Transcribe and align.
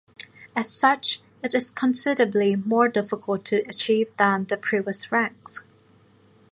As 0.55 0.71
such, 0.71 1.21
it 1.43 1.53
is 1.53 1.69
considerably 1.69 2.55
more 2.55 2.89
difficult 2.89 3.45
to 3.45 3.57
achieve 3.69 4.09
than 4.17 4.45
the 4.45 4.57
previous 4.57 5.11
ranks. 5.11 5.63